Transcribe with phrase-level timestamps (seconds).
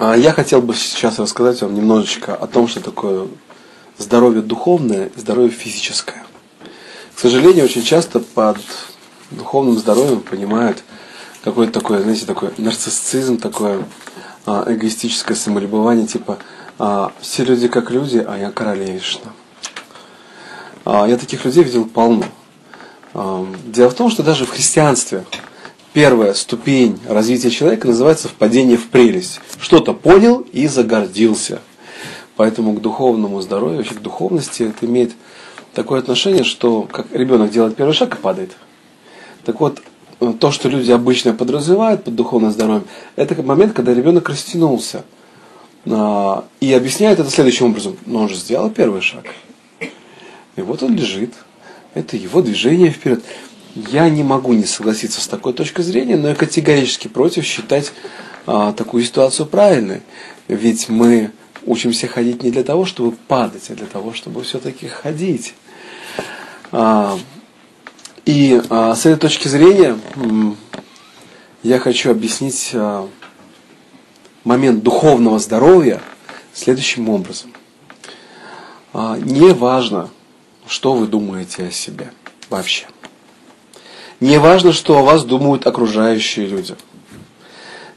[0.00, 3.26] А я хотел бы сейчас рассказать вам немножечко о том, что такое
[3.98, 6.24] здоровье духовное и здоровье физическое.
[7.16, 8.58] К сожалению, очень часто под
[9.32, 10.84] духовным здоровьем понимают
[11.42, 13.84] какое-то такое, знаете, такой нарциссизм, такое
[14.46, 16.38] а, эгоистическое самолюбование, типа
[16.78, 19.32] а, все люди как люди, а я королевишна.
[20.86, 22.24] Я таких людей видел полно.
[23.12, 25.22] Дело в том, что даже в христианстве
[25.98, 29.40] первая ступень развития человека называется впадение в прелесть.
[29.60, 31.58] Что-то понял и загордился.
[32.36, 35.10] Поэтому к духовному здоровью, вообще к духовности это имеет
[35.74, 38.52] такое отношение, что как ребенок делает первый шаг и падает.
[39.44, 39.82] Так вот,
[40.38, 42.84] то, что люди обычно подразумевают под духовным здоровьем,
[43.16, 45.04] это момент, когда ребенок растянулся.
[45.84, 47.96] А, и объясняет это следующим образом.
[48.06, 49.24] Но он же сделал первый шаг.
[50.54, 51.34] И вот он лежит.
[51.94, 53.24] Это его движение вперед.
[53.74, 57.92] Я не могу не согласиться с такой точкой зрения, но я категорически против считать
[58.46, 60.02] а, такую ситуацию правильной.
[60.48, 61.30] Ведь мы
[61.64, 65.54] учимся ходить не для того, чтобы падать, а для того, чтобы все-таки ходить.
[66.72, 67.18] А,
[68.24, 69.98] и а, с этой точки зрения
[71.62, 73.08] я хочу объяснить а,
[74.44, 76.00] момент духовного здоровья
[76.54, 77.52] следующим образом.
[78.92, 80.10] А, не важно,
[80.66, 82.10] что вы думаете о себе
[82.50, 82.86] вообще.
[84.20, 86.74] Не важно, что о вас думают окружающие люди.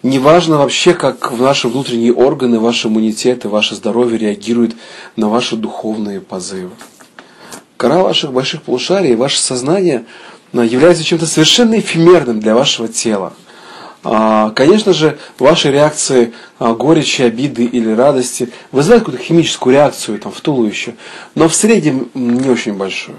[0.04, 4.76] Не важно вообще, как ваши внутренние органы, ваш иммунитет и ваше здоровье реагируют
[5.16, 6.72] на ваши духовные позывы.
[7.78, 10.06] Кора ваших больших полушарий, ваше сознание
[10.54, 13.34] является чем-то совершенно эфемерным для вашего тела.
[14.04, 20.32] А, конечно же, ваши реакции а, горечи, обиды или радости вызывают какую-то химическую реакцию там,
[20.32, 20.96] в туловище,
[21.36, 23.18] но в среднем не очень большую.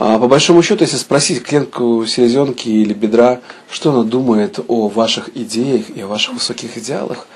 [0.00, 5.36] А, по большому счету, если спросить клиентку селезенки или бедра, что она думает о ваших
[5.36, 7.26] идеях и о ваших высоких идеалах,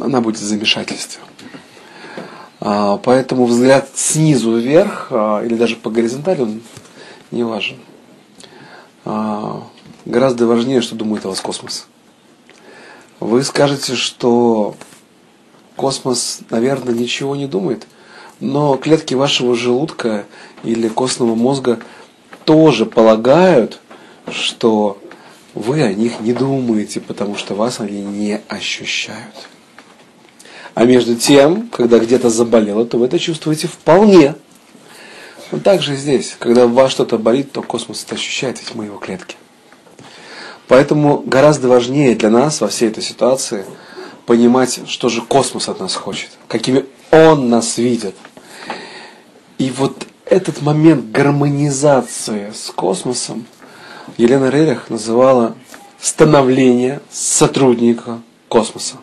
[0.00, 1.20] она будет в замешательстве.
[2.60, 6.62] Поэтому взгляд снизу вверх или даже по горизонтали он
[7.32, 7.78] не важен
[10.04, 11.86] гораздо важнее, что думает о вас космос.
[13.20, 14.76] Вы скажете, что
[15.76, 17.86] космос, наверное, ничего не думает,
[18.42, 20.26] но клетки вашего желудка
[20.64, 21.78] или костного мозга
[22.44, 23.80] тоже полагают,
[24.28, 24.98] что
[25.54, 29.48] вы о них не думаете, потому что вас они не ощущают.
[30.74, 34.34] А между тем, когда где-то заболело, то вы это чувствуете вполне.
[35.52, 38.86] Вот так же здесь, когда у вас что-то болит, то космос это ощущает, ведь мы
[38.86, 39.36] его клетки.
[40.66, 43.64] Поэтому гораздо важнее для нас во всей этой ситуации
[44.26, 48.16] понимать, что же космос от нас хочет, какими он нас видит.
[49.62, 53.46] И вот этот момент гармонизации с космосом
[54.16, 55.54] Елена Рерих называла
[56.00, 58.96] становление сотрудника космоса.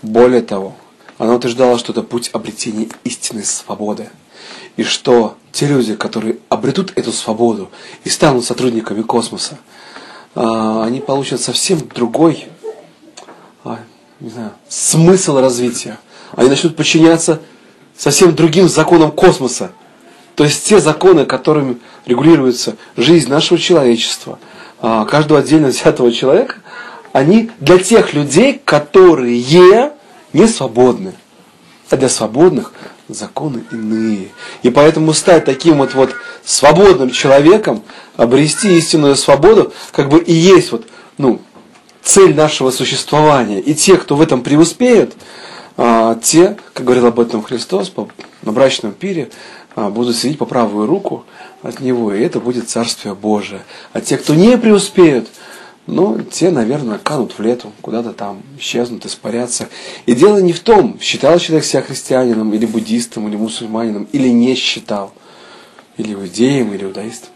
[0.00, 0.74] Более того,
[1.18, 4.08] она утверждала, что это путь обретения истинной свободы.
[4.78, 7.70] И что те люди, которые обретут эту свободу
[8.04, 9.58] и станут сотрудниками космоса,
[10.34, 12.46] а, они получат совсем другой
[13.64, 13.80] а,
[14.18, 15.98] не знаю, смысл развития.
[16.36, 17.42] Они начнут подчиняться
[18.02, 19.70] совсем другим законам космоса.
[20.34, 24.40] То есть те законы, которыми регулируется жизнь нашего человечества,
[24.80, 26.56] а, каждого отдельно взятого человека,
[27.12, 29.38] они для тех людей, которые
[30.32, 31.14] не свободны.
[31.90, 32.72] А для свободных
[33.06, 34.30] законы иные.
[34.64, 36.10] И поэтому стать таким вот, вот
[36.44, 37.84] свободным человеком,
[38.16, 40.88] обрести истинную свободу, как бы и есть вот,
[41.18, 41.40] ну,
[42.02, 43.60] цель нашего существования.
[43.60, 45.14] И те, кто в этом преуспеют,
[45.76, 47.92] а, те, как говорил об этом Христос
[48.42, 49.30] на брачном пире,
[49.74, 51.24] а, будут сидеть по правую руку
[51.62, 53.62] от Него, и это будет Царствие Божие.
[53.92, 55.28] А те, кто не преуспеют,
[55.86, 59.68] ну, те, наверное, канут в лету, куда-то там исчезнут, испарятся.
[60.06, 64.54] И дело не в том, считал человек себя христианином, или буддистом, или мусульманином, или не
[64.54, 65.12] считал,
[65.96, 67.30] или иудеем, или иудаистом.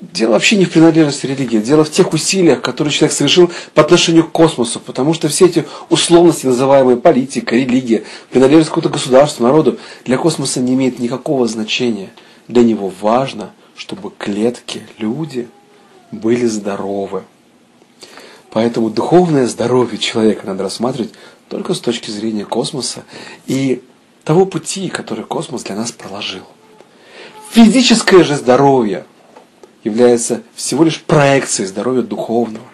[0.00, 4.24] Дело вообще не в принадлежности религии, дело в тех усилиях, которые человек совершил по отношению
[4.24, 9.78] к космосу, потому что все эти условности, называемые политика, религия, принадлежность к какому-то государству, народу,
[10.04, 12.10] для космоса не имеет никакого значения.
[12.48, 15.48] Для него важно, чтобы клетки, люди
[16.10, 17.22] были здоровы.
[18.50, 21.12] Поэтому духовное здоровье человека надо рассматривать
[21.48, 23.04] только с точки зрения космоса
[23.46, 23.82] и
[24.24, 26.44] того пути, который космос для нас проложил.
[27.50, 29.06] Физическое же здоровье
[29.86, 32.64] является всего лишь проекцией здоровья духовного.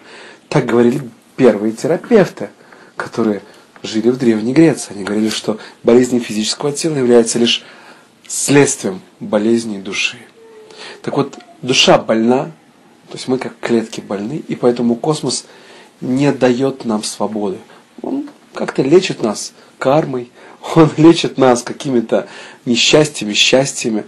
[0.49, 1.01] Так говорили
[1.35, 2.49] первые терапевты,
[2.95, 3.41] которые
[3.81, 4.93] жили в Древней Греции.
[4.93, 7.63] Они говорили, что болезнь физического тела является лишь
[8.27, 10.17] следствием болезни души.
[11.01, 12.45] Так вот, душа больна,
[13.09, 15.45] то есть мы как клетки больны, и поэтому космос–
[16.03, 17.57] не дает нам свободы.
[18.01, 20.29] Он как-то лечит нас кармой,
[20.75, 22.27] Он лечит нас какими-то
[22.65, 24.05] несчастьями, счастьями.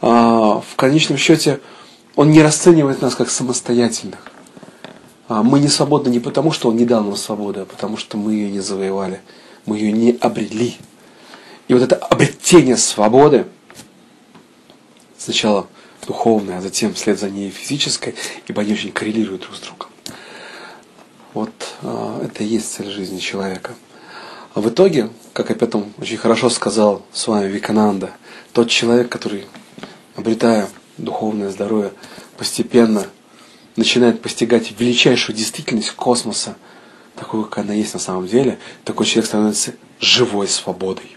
[0.00, 1.60] А, в конечном счете,
[2.20, 4.20] Он не расценивает нас как самостоятельных.
[5.26, 8.18] А, мы не свободны не потому, что Он не дал нам свободу, а потому что
[8.18, 9.22] мы ее не завоевали,
[9.64, 10.76] мы ее не обрели.
[11.68, 13.46] И вот это обретение свободы,
[15.16, 15.66] сначала
[16.06, 18.12] духовное, а затем вслед за ней физическое,
[18.46, 19.88] ибо они очень коррелируют друг с другом.
[21.32, 23.72] Вот э, это и есть цель жизни человека.
[24.52, 28.10] А в итоге, как опять он очень хорошо сказал с вами Викананда,
[28.52, 29.46] тот человек, который,
[30.16, 30.68] обретая
[31.04, 31.92] духовное здоровье,
[32.36, 33.06] постепенно
[33.76, 36.56] начинает постигать величайшую действительность космоса,
[37.16, 41.16] такую, как она есть на самом деле, такой человек становится живой свободой.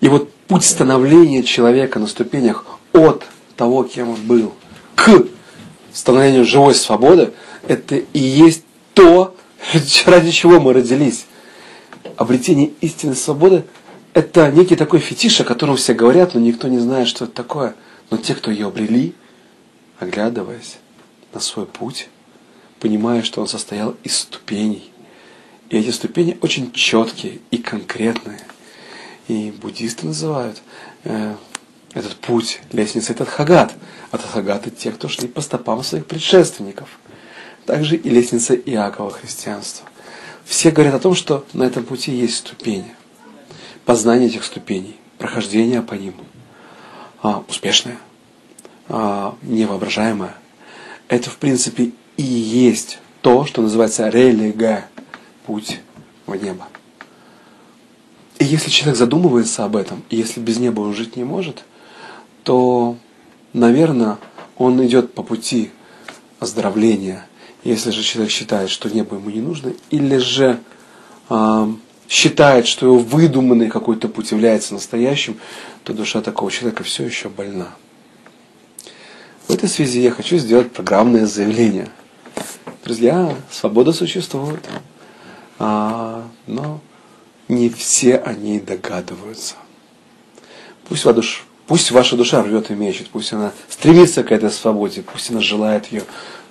[0.00, 3.24] И вот путь становления человека на ступенях от
[3.56, 4.52] того, кем он был,
[4.94, 5.26] к
[5.92, 7.32] становлению живой свободы,
[7.66, 8.62] это и есть
[8.94, 9.34] то,
[10.06, 11.26] ради чего мы родились.
[12.16, 13.64] Обретение истинной свободы–
[14.14, 17.74] это некий такой фетиш, о котором все говорят, но никто не знает, что это такое.
[18.10, 19.14] Но те, кто ее обрели,
[19.98, 20.78] оглядываясь
[21.32, 22.08] на свой путь,
[22.80, 24.90] понимая, что он состоял из ступеней.
[25.70, 28.40] И эти ступени очень четкие и конкретные.
[29.28, 30.62] И буддисты называют
[31.04, 31.34] э,
[31.94, 33.74] этот путь лестницей Тадхагат.
[34.12, 36.88] А Тадхагаты те, кто шли по стопам своих предшественников.
[37.64, 39.88] Также и лестница Иакова христианства.
[40.44, 42.94] Все говорят о том, что на этом пути есть ступени.
[43.84, 46.14] Познание этих ступеней, прохождение по ним,
[47.22, 47.98] а, успешное,
[48.88, 50.34] а, невоображаемое.
[51.08, 54.86] Это, в принципе, и есть то, что называется релига,
[55.46, 55.80] путь
[56.26, 56.66] в небо.
[58.38, 61.64] И если человек задумывается об этом, и если без неба он жить не может,
[62.42, 62.96] то,
[63.52, 64.18] наверное,
[64.56, 65.70] он идет по пути
[66.38, 67.26] оздоровления.
[67.64, 70.60] Если же человек считает, что небо ему не нужно, или же
[71.28, 71.72] э,
[72.08, 75.38] считает, что его выдуманный какой-то путь является настоящим,
[75.84, 77.68] то душа такого человека все еще больна.
[79.48, 81.88] В этой связи я хочу сделать программное заявление.
[82.84, 84.64] Друзья, свобода существует,
[85.58, 86.80] а, но
[87.48, 89.54] не все о ней догадываются.
[90.88, 95.30] Пусть, душ, пусть ваша душа рвет и мечет, пусть она стремится к этой свободе, пусть
[95.30, 96.02] она желает ее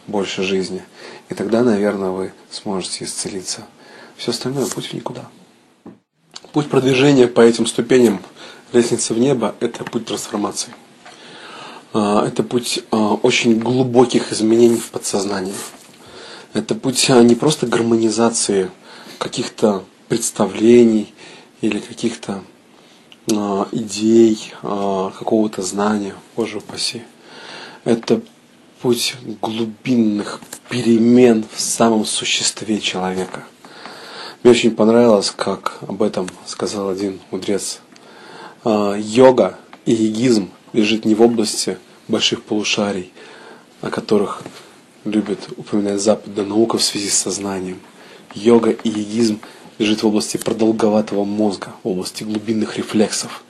[0.07, 0.83] больше жизни.
[1.29, 3.65] И тогда, наверное, вы сможете исцелиться.
[4.17, 5.25] Все остальное путь в никуда.
[6.55, 8.21] Путь продвижения по этим ступеням
[8.71, 10.73] лестницы в небо– это путь трансформации.
[11.91, 15.53] А, это путь а, очень глубоких изменений в подсознании.
[16.53, 18.71] Это путь а, не просто гармонизации
[19.17, 21.13] каких-то представлений
[21.59, 22.41] или каких-то
[23.73, 27.01] идей, какого-то знания, боже упаси.
[27.83, 28.21] Это
[28.81, 33.43] путь глубинных перемен в самом существе человека.
[34.45, 37.79] Мне очень понравилось, как об этом сказал один мудрец.
[38.63, 39.57] Э, йога
[39.87, 43.11] и йогизм лежит не в области больших полушарий,
[43.81, 44.43] о которых
[45.03, 47.79] любит упоминать западная наука в связи с сознанием.
[48.35, 49.39] Йога и йогизм
[49.79, 53.43] лежит в области продолговатого мозга, в области глубинных рефлексов.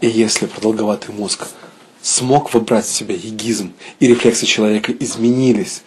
[0.00, 1.46] И если продолговатый мозг
[2.02, 5.84] смог выбрать в себя егизм, и рефлексы человека изменились,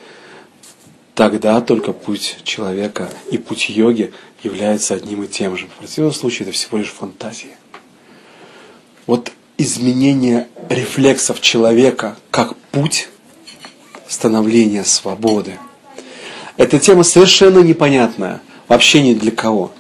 [1.16, 4.14] тогда только путь человека и путь йоги
[4.44, 5.68] являются одним и тем же.
[5.68, 7.58] В противном случае это всего лишь фантазия.
[9.08, 13.08] Вот изменение рефлексов человека как путь
[14.08, 15.58] становления свободы.
[16.58, 19.72] Эта тема совершенно непонятная вообще ни для кого.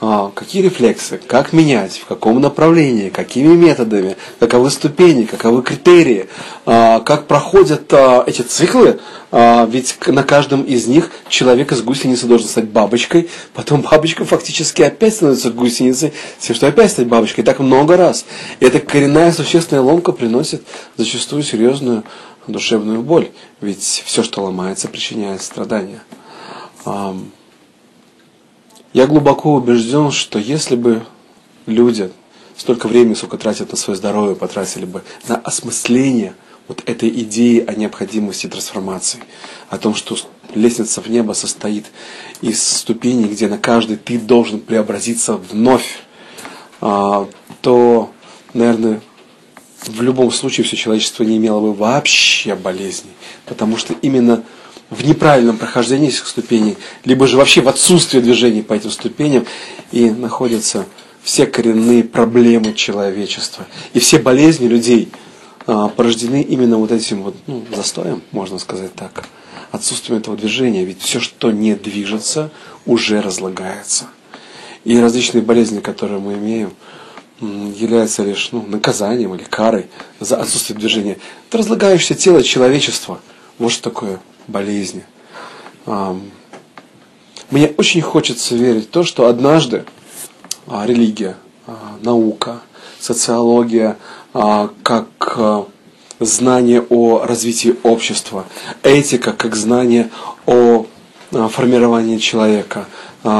[0.00, 6.28] А, какие рефлексы, как менять, в каком направлении, какими методами, каковы ступени, каковы критерии,
[6.66, 9.00] а, как проходят а, эти циклы,
[9.30, 15.16] ведь на каждом из них человек из гусеницы должен стать бабочкой, потом бабочка фактически опять
[15.16, 18.24] становится гусеницей, тем, что опять стать бабочкой, и так много раз.
[18.60, 20.62] И эта коренная существенная ломка приносит
[20.96, 22.04] зачастую серьезную
[22.46, 23.28] душевную боль,
[23.60, 26.00] ведь все, что ломается, причиняет страдания.
[28.98, 31.06] Я глубоко убежден, что если бы
[31.66, 32.10] люди
[32.56, 36.34] столько времени, сколько тратят на свое здоровье, потратили бы на осмысление
[36.66, 39.20] вот этой идеи о необходимости трансформации,
[39.70, 40.16] о том, что
[40.52, 41.86] лестница в небо состоит
[42.40, 46.00] из ступеней, где на каждой ты должен преобразиться вновь,
[46.80, 47.28] а,
[47.60, 48.10] то,
[48.52, 49.00] наверное,
[49.82, 53.12] в любом случае все человечество не имело бы вообще болезней,
[53.46, 54.42] потому что именно
[54.90, 59.46] в неправильном прохождении этих ступеней, либо же вообще в отсутствии движений по этим ступеням,
[59.92, 60.86] и находятся
[61.22, 63.66] все коренные проблемы человечества.
[63.92, 65.10] И все болезни людей
[65.66, 69.24] а, порождены именно вот этим вот ну, застоем, можно сказать так,
[69.70, 70.84] отсутствием этого движения.
[70.84, 72.50] Ведь все, что не движется,
[72.86, 74.06] уже разлагается.
[74.84, 76.72] и различные болезни, которые мы имеем,
[77.40, 79.86] являются лишь ну, наказанием или карой
[80.18, 81.18] за отсутствие движения.
[81.48, 83.20] Это разлагающееся тело человечества.
[83.58, 84.18] Вот что такое
[84.48, 85.04] болезни.
[87.50, 89.84] Мне очень хочется верить в то, что однажды
[90.66, 91.36] а, религия,
[91.66, 92.60] а, наука,
[93.00, 93.96] социология,
[94.34, 95.38] а, как
[96.20, 98.44] знание о развитии общества,
[98.82, 100.10] этика как знание
[100.46, 100.84] о
[101.30, 102.86] формировании человека,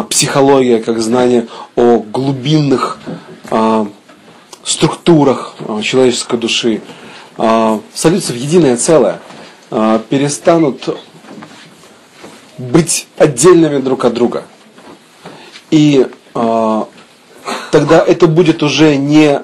[0.08, 3.00] психология как знание о глубинных
[4.62, 6.82] структурах человеческой души,
[7.94, 9.20] сольются в единое целое,
[9.70, 10.88] перестанут
[12.58, 14.44] быть отдельными друг от друга.
[15.70, 16.82] И э,
[17.70, 19.42] тогда это будет уже не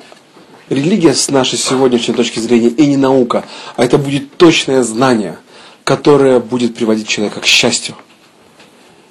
[0.69, 3.45] религия с нашей сегодняшней точки зрения и не наука,
[3.76, 5.38] а это будет точное знание,
[5.85, 7.95] которое будет приводить человека к счастью.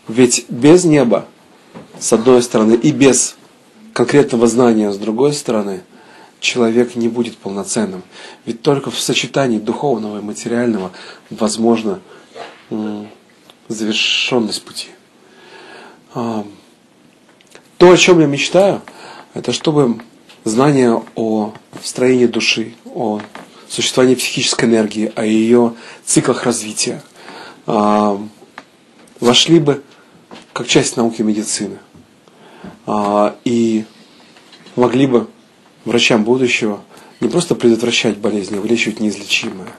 [0.07, 1.25] Ведь без неба,
[1.99, 3.35] с одной стороны, и без
[3.93, 5.81] конкретного знания, с другой стороны,
[6.43, 8.03] человек не будет полноценным.
[8.45, 10.91] Ведь только в сочетании духовного и материального
[11.29, 12.01] возможно
[13.67, 14.89] завершенность пути.
[16.13, 16.45] А,
[17.77, 18.81] то, о чем я мечтаю,
[19.33, 20.01] это чтобы
[20.43, 23.21] знания о строении души, о
[23.69, 25.73] существовании психической энергии, о ее
[26.05, 27.01] циклах развития
[27.65, 28.19] а,
[29.19, 29.81] вошли бы
[30.51, 31.79] как часть науки медицины
[32.85, 33.85] а, и
[34.75, 35.27] могли бы
[35.85, 36.81] врачам будущего
[37.19, 39.69] не просто предотвращать болезни, а вылечивать неизлечимое.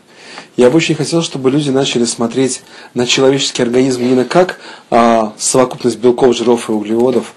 [0.56, 2.62] Я бы очень хотел, чтобы люди начали смотреть
[2.94, 7.34] на человеческий организм не на как а, совокупность белков, жиров и углеводов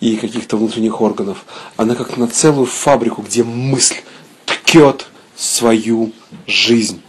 [0.00, 1.44] и каких-то внутренних органов,
[1.76, 3.96] а на как на целую фабрику, где мысль
[4.44, 6.12] ткет свою
[6.46, 7.00] жизнь.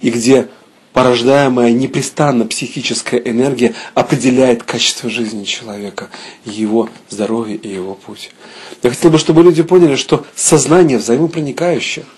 [0.00, 0.48] И где
[0.94, 6.08] порождаемая непрестанно психическая энергия определяет качество жизни человека,
[6.46, 8.30] его здоровье и его путь.
[8.82, 12.06] Я хотел бы, чтобы люди поняли, что сознание взаимопроникающее–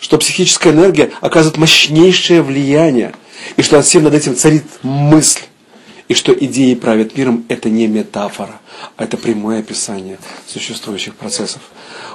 [0.00, 3.14] что психическая энергия оказывает мощнейшее влияние,
[3.56, 5.40] и что над всем над этим царит мысль,
[6.08, 8.60] и что идеи правят миром– это не метафора,
[8.96, 11.60] а это прямое описание существующих процессов.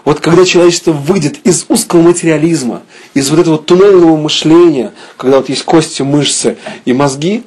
[0.04, 2.82] Вот когда человечество выйдет из узкого материализма,
[3.14, 7.44] из вот этого туннельного мышления, когда вот есть кости, мышцы и мозги,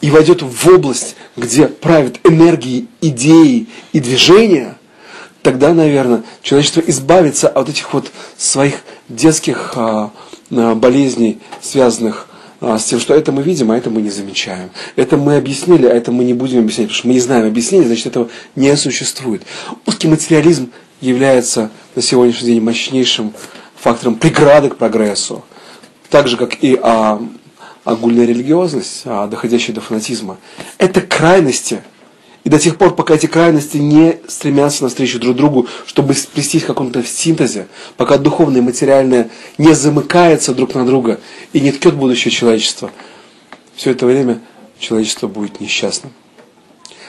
[0.00, 4.76] и войдет в область, где правят энергии, идеи и движения,
[5.42, 10.10] тогда, наверное, человечество избавится от этих вот своих детских а,
[10.50, 12.33] болезней, связанных а,
[12.78, 14.70] с тем, что это мы видим, а это мы не замечаем.
[14.96, 17.86] Это мы объяснили, а это мы не будем объяснять, потому что мы не знаем объяснения,
[17.86, 19.42] значит, этого не существует.
[19.86, 23.32] Узкий материализм является на сегодняшний день мощнейшим
[23.76, 25.44] фактором преграды к прогрессу.
[26.10, 27.20] Так же, как и а,
[27.84, 30.38] огульная религиозность, а, доходящая до фанатизма.
[30.78, 31.82] Это крайности–
[32.44, 36.66] и до тех пор, пока эти крайности не стремятся навстречу друг другу, чтобы сплестись в
[36.66, 41.20] каком-то синтезе, пока духовное и материальное не замыкается друг на друга
[41.54, 42.90] и не ткет будущее человечества,
[43.74, 44.40] все это время
[44.78, 46.12] человечество будет несчастным.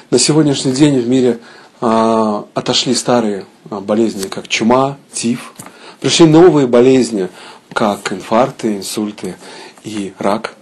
[0.10, 1.39] На сегодняшний день в мире
[1.82, 5.54] а, отошли старые а, болезни, как чума, тиф.
[6.00, 7.27] Пришли новые болезни,
[7.74, 9.36] как инфаркты, инсульты
[9.84, 10.56] и рак.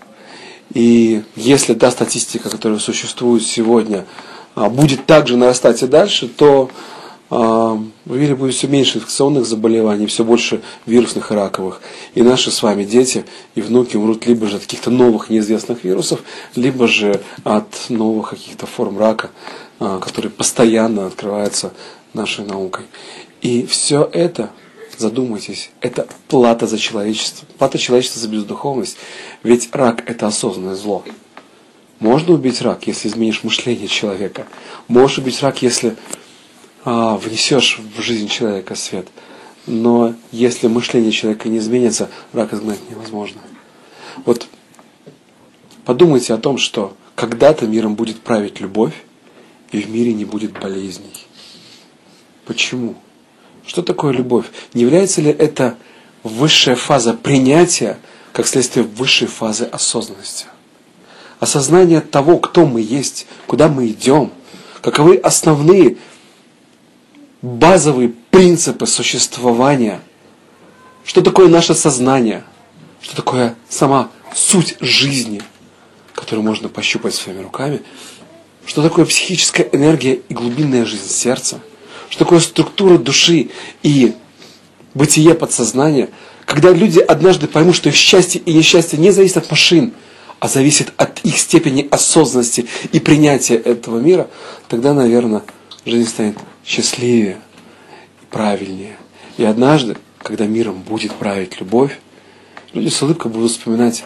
[0.74, 4.06] И если та статистика, которая существует сегодня,
[4.56, 6.70] будет также нарастать и дальше, то
[7.36, 11.82] а, в мире будет все меньше инфекционных заболеваний, все больше вирусных и раковых.
[12.14, 16.22] И наши с вами дети и внуки умрут либо же от каких-то новых неизвестных вирусов,
[16.56, 19.32] либо же от новых каких-то форм рака,
[19.80, 21.74] а, которые постоянно открываются
[22.14, 22.86] нашей наукой.
[23.42, 24.52] И все это,
[25.00, 27.48] задумайтесь, это плата за человечество.
[27.58, 28.98] Плата человечества за бездуховность.
[29.42, 31.04] Ведь рак– это осознанное зло.
[32.00, 34.48] Можно убить рак, если изменишь мышление человека.
[34.88, 35.96] Можешь убить рак, если
[36.86, 39.08] а, внесешь в жизнь человека свет.
[39.66, 43.42] Но если мышление человека не изменится, рак изгнать невозможно.
[44.26, 44.48] Вот
[45.86, 48.94] подумайте о том, что когда-то миром будет править любовь,
[49.72, 51.26] и в мире не будет болезней.
[52.46, 52.96] Почему?
[53.66, 54.46] Что такое любовь?
[54.74, 55.78] Не является ли это
[56.22, 57.98] высшая фаза принятия,
[58.34, 60.46] как следствие высшей фазы осознанности?
[61.44, 64.32] Осознание того, кто мы есть, куда мы идем,
[64.82, 65.98] каковы основные
[67.42, 70.02] базовые принципы существования,
[71.06, 72.44] что такое наше сознание,
[73.02, 75.42] что такое сама суть жизни,
[76.14, 77.82] которую можно пощупать своими руками,
[78.66, 81.60] что такое психическая энергия и глубинная жизнь сердца,
[82.10, 83.50] что такое структура души
[83.84, 84.16] и
[84.94, 86.10] бытие подсознания,
[86.46, 89.94] когда люди однажды поймут, что их счастье и несчастье не зависит от машин–
[90.44, 94.30] а зависит от их степени осознанности и принятия этого мира,
[94.68, 95.42] тогда, наверное,
[95.86, 97.38] жизнь станет счастливее
[98.22, 98.98] и правильнее.
[99.38, 101.98] И однажды, когда миром будет править любовь,
[102.74, 104.04] люди с улыбкой будут вспоминать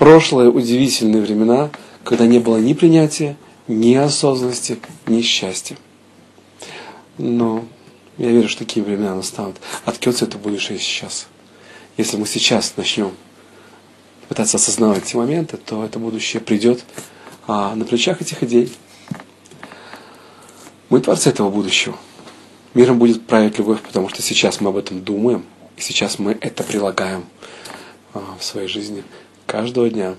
[0.00, 1.70] прошлые удивительные времена,
[2.02, 3.36] когда не было ни принятия,
[3.68, 5.76] ни осознанности, ни счастья.
[7.18, 7.64] Но
[8.16, 9.58] я верю, что такие времена настанут.
[9.84, 11.28] Откется это будущее сейчас.
[11.96, 13.12] Если мы сейчас начнем
[14.28, 16.84] пытаться осознавать эти моменты, то это будущее придет
[17.48, 18.70] а на плечах этих идей.
[20.90, 21.96] Мы творцы этого будущего.
[22.74, 25.46] Миром будет править любовь, потому что сейчас мы об этом думаем,
[25.78, 27.24] и сейчас мы это прилагаем
[28.12, 29.02] а, в своей жизни
[29.46, 30.14] каждого дня.